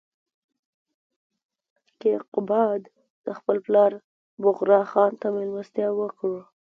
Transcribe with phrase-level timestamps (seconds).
[2.01, 2.81] کیقباد
[3.37, 3.91] خپل پلار
[4.41, 6.39] بغرا خان ته مېلمستیا وکړه.